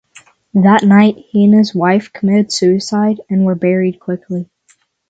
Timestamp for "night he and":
0.81-1.53